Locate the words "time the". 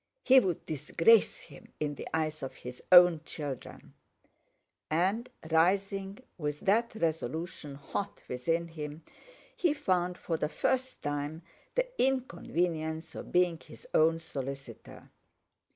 11.03-11.85